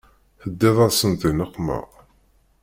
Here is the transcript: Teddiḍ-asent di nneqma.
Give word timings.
Teddiḍ-asent 0.41 1.21
di 1.21 1.31
nneqma. 1.33 1.79